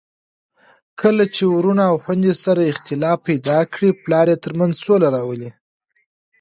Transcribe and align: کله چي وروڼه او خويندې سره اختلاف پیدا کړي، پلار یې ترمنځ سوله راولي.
کله 1.01 1.23
چي 1.35 1.43
وروڼه 1.55 1.83
او 1.91 1.95
خويندې 2.03 2.33
سره 2.43 2.69
اختلاف 2.71 3.17
پیدا 3.27 3.59
کړي، 3.73 3.89
پلار 4.03 4.27
یې 4.31 4.37
ترمنځ 4.43 4.73
سوله 4.85 5.07
راولي. 5.15 5.51